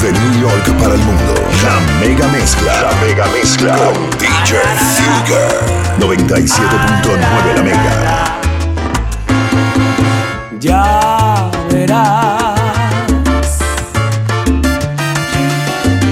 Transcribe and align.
Desde 0.00 0.10
New 0.12 0.40
York 0.40 0.66
para 0.80 0.94
el 0.94 1.00
mundo, 1.02 1.34
la 1.62 1.78
mega 2.04 2.26
mezcla. 2.26 2.82
La 2.82 2.92
mega 3.06 3.26
mezcla 3.28 3.76
con 3.76 4.10
DJ 4.18 4.58
Fugger. 4.96 5.48
97.9 6.00 7.54
la 7.54 7.62
mega. 7.62 8.40
Ya 10.58 11.48
verás 11.70 12.58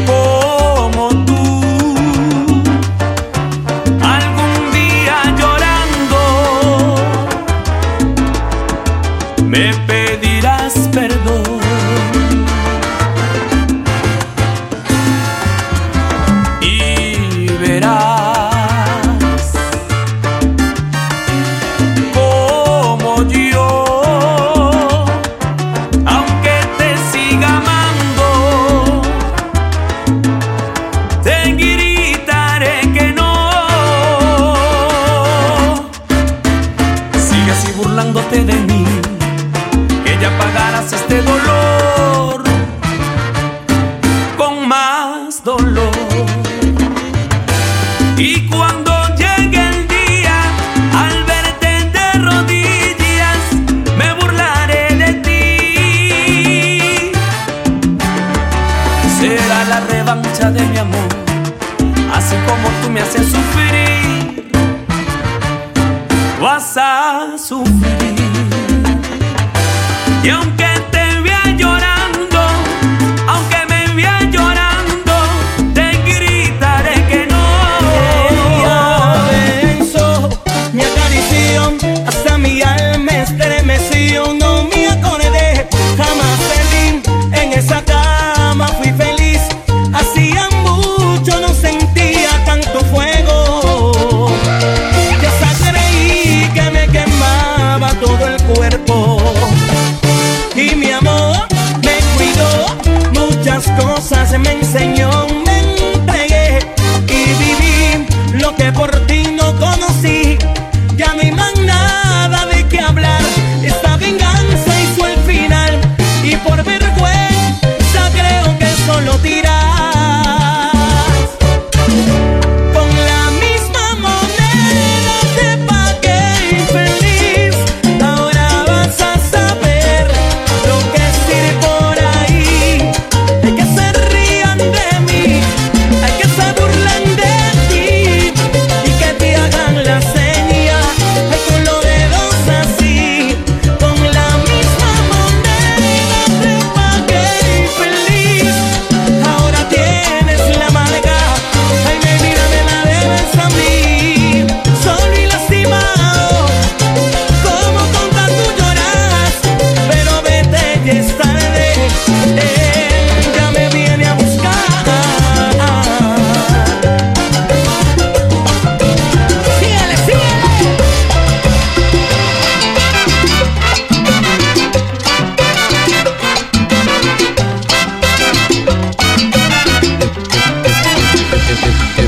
como 0.07 1.09
tú 1.27 1.43
algún 4.01 4.71
día 4.71 5.17
llorando 5.37 6.21
me 9.45 9.75
pedirás 9.89 10.73
perdón. 10.93 11.62
De 38.31 38.55
mí, 38.55 38.85
que 40.05 40.19
ya 40.19 40.31
pagarás 40.39 40.93
este 40.93 41.23
dolor 41.23 41.82
vas 66.63 66.77
a 66.77 67.39
sufrir. 67.39 68.15
Y 70.23 70.29
aunque 70.29 70.72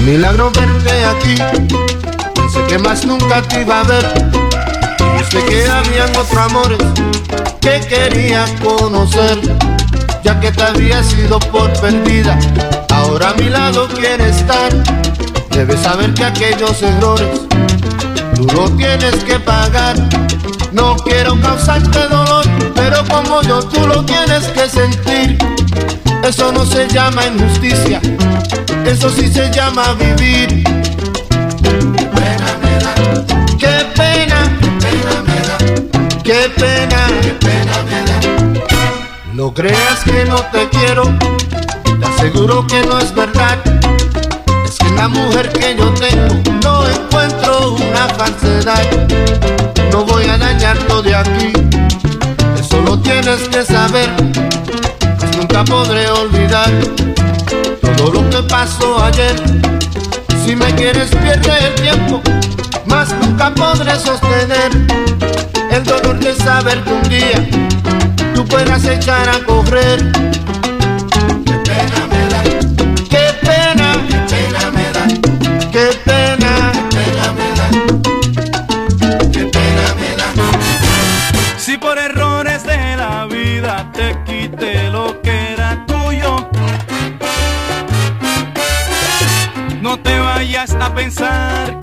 milagro 0.04 0.50
verte 0.50 1.04
aquí. 1.04 1.34
Pensé 2.34 2.62
que 2.68 2.78
más 2.78 3.06
nunca 3.06 3.42
te 3.42 3.62
iba 3.62 3.80
a 3.80 3.84
ver. 3.84 4.30
Pensé 5.16 5.44
que 5.46 5.66
habían 5.66 6.10
otros 6.10 6.36
amores 6.36 6.78
que 7.60 7.80
quería 7.88 8.44
conocer. 8.62 9.40
Ya 10.22 10.38
que 10.40 10.52
te 10.52 10.62
había 10.62 11.02
sido 11.02 11.38
por 11.38 11.70
perdida, 11.80 12.38
ahora 12.90 13.30
a 13.30 13.34
mi 13.34 13.48
lado 13.48 13.88
quiere 13.88 14.28
estar. 14.30 14.72
Debes 15.50 15.80
saber 15.80 16.14
que 16.14 16.24
aquellos 16.24 16.82
errores 16.82 17.42
tú 18.34 18.46
lo 18.54 18.70
tienes 18.70 19.22
que 19.24 19.38
pagar. 19.38 19.96
No 20.72 20.96
quiero 20.96 21.38
causarte 21.40 22.08
dolor, 22.08 22.44
pero 22.74 23.04
como 23.08 23.42
yo 23.42 23.62
tú 23.62 23.86
lo 23.86 24.04
tienes 24.04 24.44
que 24.48 24.68
sentir. 24.68 25.38
Eso 26.22 26.50
no 26.52 26.64
se 26.64 26.88
llama 26.88 27.26
injusticia, 27.26 28.00
eso 28.86 29.10
sí 29.10 29.32
se 29.32 29.50
llama 29.50 29.94
vivir. 29.94 30.62
Qué 31.62 31.70
pena 32.14 32.48
me 32.62 32.78
da, 32.78 32.94
qué 33.58 33.86
pena, 33.94 34.38
pena 34.80 35.14
me 35.26 35.38
da, 35.48 36.22
qué 36.22 36.50
pena, 36.56 37.06
qué 37.22 37.30
pena. 37.40 38.20
No 39.32 39.52
creas 39.52 40.04
que 40.04 40.24
no 40.24 40.36
te 40.52 40.68
quiero, 40.68 41.04
te 42.00 42.06
aseguro 42.06 42.66
que 42.66 42.82
no 42.86 42.98
es 42.98 43.14
verdad. 43.14 43.58
Es 44.64 44.78
que 44.78 44.90
la 44.90 45.08
mujer 45.08 45.50
que 45.52 45.76
yo 45.76 45.92
tengo 45.94 46.34
no 46.62 46.86
encuentro 46.86 47.72
una 47.72 48.08
falsedad. 48.08 48.84
No 49.92 50.04
voy 50.04 50.24
a 50.24 50.36
dañarte 50.38 51.02
de 51.02 51.14
aquí, 51.14 51.52
eso 52.58 52.80
lo 52.82 52.98
tienes 52.98 53.48
que 53.48 53.64
saber 53.64 54.10
pues 55.18 55.36
nunca 55.36 55.64
podré 55.64 56.10
olvidar 56.10 56.70
todo 58.04 58.22
lo 58.22 58.30
que 58.30 58.42
pasó 58.42 59.02
ayer. 59.02 59.34
Si 60.44 60.54
me 60.54 60.66
quieres 60.74 61.08
pierde 61.10 61.68
el 61.68 61.74
tiempo, 61.74 62.20
más 62.86 63.14
nunca 63.14 63.50
podré 63.54 63.98
sostener 63.98 64.70
el 65.70 65.84
dolor 65.84 66.18
de 66.18 66.34
saber 66.34 66.82
que 66.84 66.92
un 66.92 67.02
día 67.08 67.48
tú 68.34 68.44
puedas 68.44 68.84
echar 68.84 69.28
a 69.28 69.38
correr. 69.44 70.43
Pensar 90.94 91.80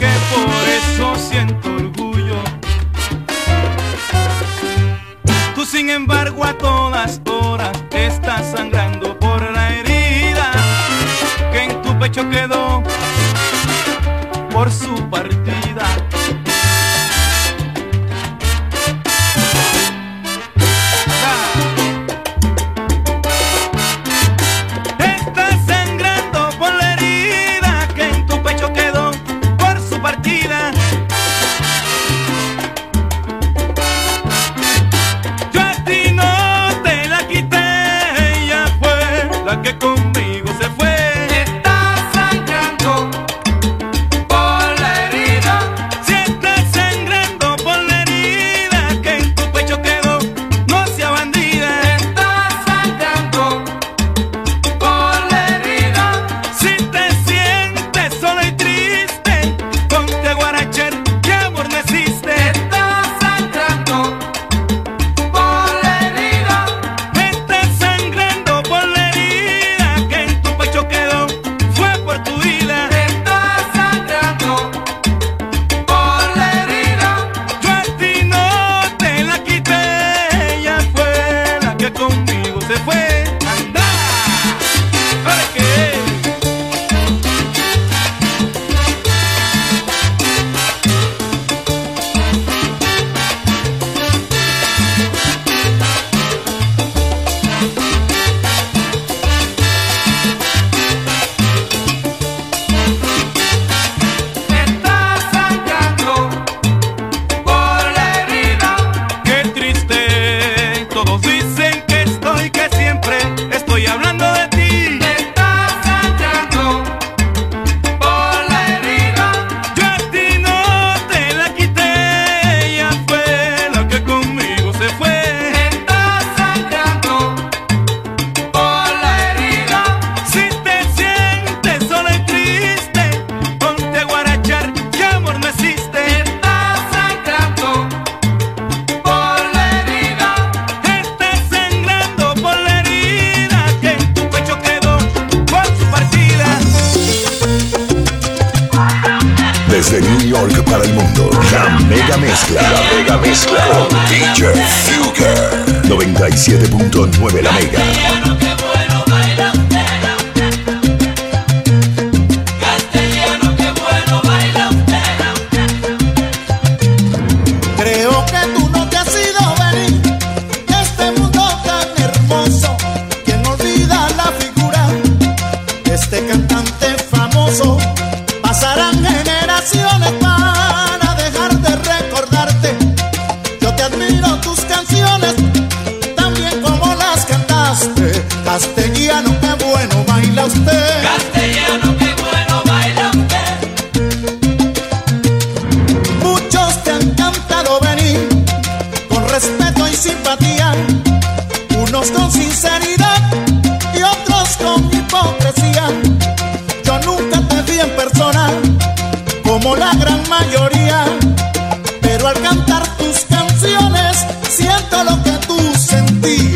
mueve 157.21 157.43
la 157.43 157.51
mega. 157.51 158.70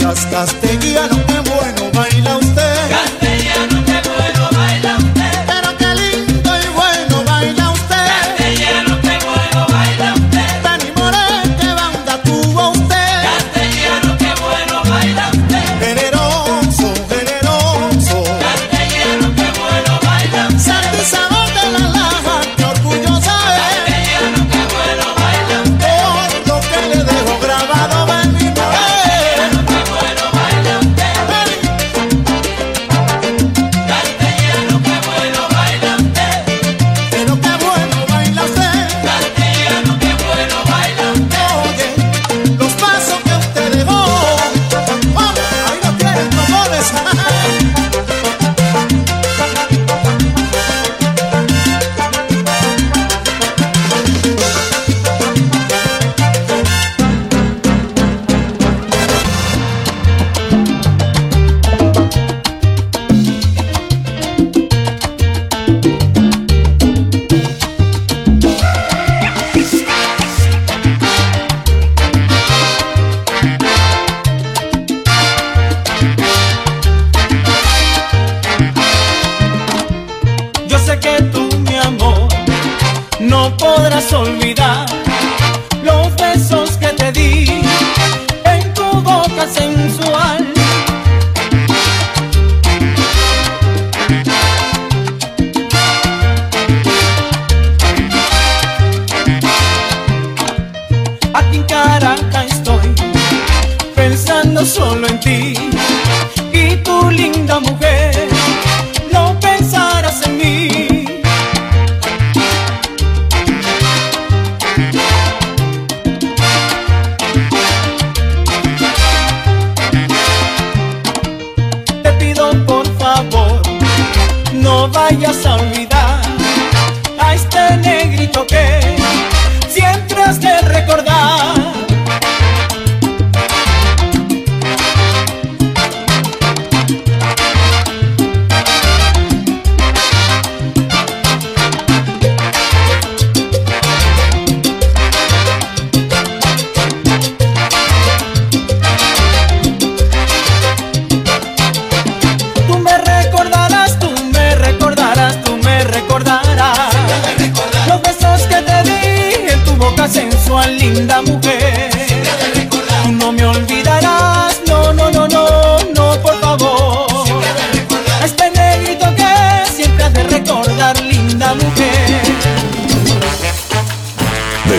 cascasteguía 0.06 1.08
no 1.08 1.18
te 1.26 1.45
que 81.00 81.22
tú, 81.32 81.50
mi 81.68 81.76
amor, 81.76 82.28
no 83.20 83.56
podrás 83.58 84.12
olvidar 84.14 84.86
los 85.84 86.16
besos 86.16 86.72
que 86.78 86.88
te 86.88 87.12
di 87.12 87.62
en 88.46 88.74
tu 88.74 88.84
boca 89.02 89.48
sensual. 89.48 90.46
Aquí 101.34 101.58
en 101.58 101.64
Caracas 101.64 102.46
estoy 102.48 102.94
pensando 103.96 104.66
solo 104.66 105.08
en 105.08 105.20
ti 105.20 105.54
y 106.54 106.76
tu 106.78 107.10
linda 107.10 107.60
mujer. 107.60 107.95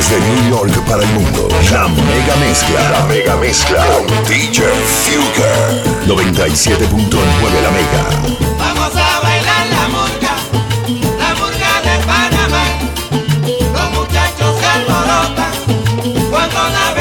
Desde 0.08 0.20
New 0.20 0.50
York 0.50 0.72
para 0.86 1.02
el 1.02 1.08
mundo, 1.14 1.48
la 1.72 1.88
mega 1.88 2.36
mezcla. 2.36 2.90
La 2.90 3.04
mega 3.06 3.36
mezcla 3.38 3.84
con 3.86 4.06
DJ 4.28 4.62
Fugger. 5.02 5.82
97.9 6.06 7.60
la 7.60 7.70
mega. 7.72 8.04
Vamos 8.56 8.94
a 8.94 9.20
bailar 9.20 9.66
la 9.66 9.88
murga, 9.88 10.36
la 11.18 11.34
murga 11.34 11.80
de 11.82 11.98
Panamá. 12.06 12.66
Los 13.72 13.90
muchachos 13.98 14.60
se 14.60 14.66
alborotan 14.66 15.54
cuando 16.30 16.68
la 16.68 16.95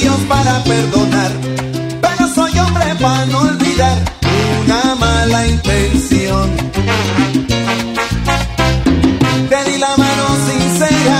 Dios 0.00 0.20
para 0.28 0.62
perdonar, 0.62 1.32
pero 2.00 2.28
soy 2.34 2.56
hombre 2.58 2.94
para 3.00 3.26
no 3.26 3.38
olvidar 3.40 3.98
una 4.64 4.94
mala 4.94 5.46
intención. 5.46 6.56
Te 9.48 9.70
di 9.70 9.78
la 9.78 9.96
mano 9.96 10.24
sincera 10.48 11.18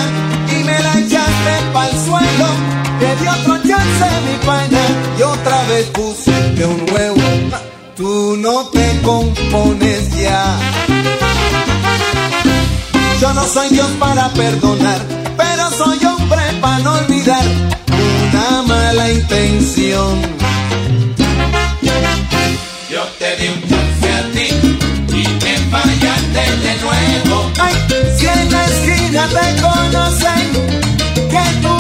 y 0.52 0.64
me 0.64 0.78
la 0.80 0.92
echaste 1.00 1.54
pa'l 1.73 1.90
suelo. 2.06 2.49
Te 3.00 3.16
di 3.16 3.28
otro 3.28 3.56
chance, 3.68 4.06
mi 4.26 4.47
pana, 4.47 4.85
y 5.18 5.23
otra 5.23 5.62
vez 5.64 5.87
pusiste 5.87 6.64
un 6.64 6.87
huevo. 6.92 7.23
Tú 7.97 8.37
no 8.38 8.66
te 8.68 9.00
compones 9.02 10.16
ya. 10.16 10.56
Yo 13.20 13.35
no 13.35 13.44
soy 13.44 13.70
Dios 13.70 13.90
para 13.99 14.28
perdonar, 14.28 15.00
pero 15.37 15.70
soy 15.70 15.99
hombre 16.04 16.42
para 16.61 16.78
no 16.78 16.92
olvidar 16.92 17.44
una 18.38 18.62
mala 18.62 19.11
intención. 19.11 20.23
Yo 22.90 23.02
te 23.18 23.37
di 23.37 23.49
un 23.49 23.61
chance 23.68 24.09
a 24.11 24.23
ti 24.33 24.49
y 25.12 25.28
me 25.45 25.54
fallaste 25.71 26.45
de 26.64 26.75
nuevo. 26.85 27.50
Ay, 27.61 27.75
si 28.16 28.26
en 28.26 28.52
la 28.52 28.64
esquina 28.64 29.28
te 29.28 29.62
conocen, 29.62 30.52
que 31.14 31.45
tú 31.62 31.77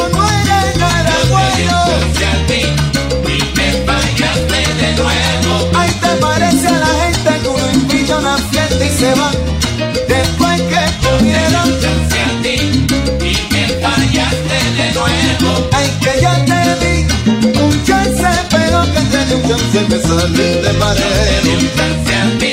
te 19.58 19.72
chance 19.72 19.86
que 19.88 19.98
salí 20.00 20.32
de 20.36 20.60
Te 20.62 20.70
di 20.70 20.78
pared. 20.78 21.44
un 21.46 21.58
chance 21.76 22.14
a 22.14 22.38
ti 22.38 22.52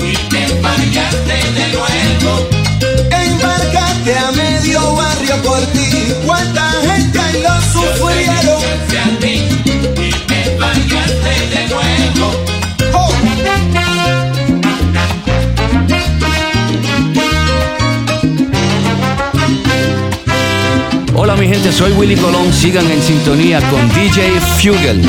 y 0.00 0.12
me 0.32 0.42
fallaste 0.62 1.36
de 1.56 1.64
nuevo. 1.72 2.30
Embarcate 3.10 4.12
a 4.18 4.32
medio 4.32 4.80
barrio 4.94 5.36
por 5.42 5.60
ti. 5.72 5.88
¿Cuánta 6.26 6.64
gente 6.82 7.18
ahí 7.18 7.42
lo 7.42 7.54
sufrieron? 7.72 8.62
A 8.92 9.18
ti 9.20 9.34
y 9.64 10.10
me 10.28 10.40
fallaste 10.58 11.32
de 11.52 11.60
nuevo. 11.68 12.26
Oh. 12.94 13.12
Hola 21.14 21.36
mi 21.36 21.46
gente, 21.46 21.72
soy 21.72 21.92
Willy 21.92 22.16
Colón. 22.16 22.52
Sigan 22.52 22.90
en 22.90 23.02
sintonía 23.02 23.60
con 23.70 23.88
DJ 23.94 24.40
Fugel. 24.58 25.02